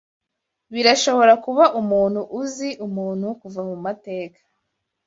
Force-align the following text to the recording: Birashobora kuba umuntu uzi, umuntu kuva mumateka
Birashobora 0.73 1.33
kuba 1.45 1.63
umuntu 1.81 2.21
uzi, 2.41 2.69
umuntu 2.87 3.27
kuva 3.41 3.61
mumateka 3.69 4.39